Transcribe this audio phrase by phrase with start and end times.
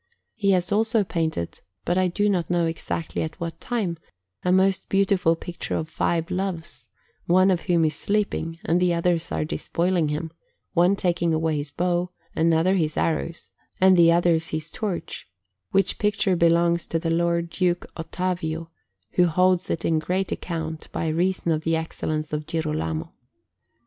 [0.33, 3.99] He has also painted but I do not know exactly at what time
[4.43, 6.87] a most beautiful picture of five Loves,
[7.27, 10.31] one of whom is sleeping, and the others are despoiling him,
[10.73, 15.29] one taking away his bow, another his arrows, and the others his torch,
[15.69, 18.69] which picture belongs to the Lord Duke Ottavio,
[19.11, 23.13] who holds it in great account by reason of the excellence of Girolamo.